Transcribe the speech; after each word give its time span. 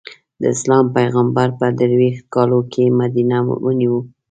د 0.41 0.43
اسلام 0.55 0.85
پېغمبر 0.95 1.47
په 1.59 1.65
درویشت 1.79 2.23
کالو 2.33 2.59
کې 2.73 2.83
مدینه 2.99 3.37
ونیو. 3.65 3.97